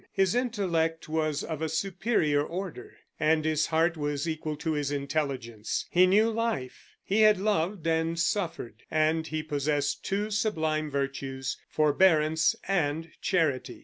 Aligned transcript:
His 0.11 0.33
intellect 0.33 1.07
was 1.07 1.43
of 1.43 1.61
a 1.61 1.69
superior 1.69 2.41
order, 2.41 2.95
and 3.19 3.45
his 3.45 3.67
heart 3.67 3.95
was 3.95 4.27
equal 4.27 4.55
to 4.55 4.71
his 4.71 4.91
intelligence. 4.91 5.85
He 5.91 6.07
knew 6.07 6.31
life; 6.31 6.95
he 7.03 7.21
had 7.21 7.37
loved 7.39 7.85
and 7.85 8.19
suffered, 8.19 8.81
and 8.89 9.27
he 9.27 9.43
possessed 9.43 10.03
two 10.03 10.31
sublime 10.31 10.89
virtues 10.89 11.59
forbearance 11.69 12.55
and 12.67 13.11
charity. 13.21 13.79